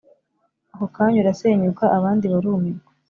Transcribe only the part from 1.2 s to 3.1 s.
urasenyuka abandi barumirwa